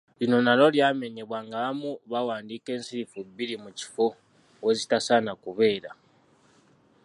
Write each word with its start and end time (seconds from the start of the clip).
Lino 0.19 0.37
nalyo 0.45 0.67
lyamenyebwa 0.75 1.39
ng'abamu 1.47 1.91
bawandiika 2.11 2.69
ensirifu 2.77 3.17
bbiri 3.29 3.55
mu 3.63 3.69
kifo 3.79 4.05
we 4.63 4.71
zitasaana 4.79 5.31
kubeera. 5.43 5.91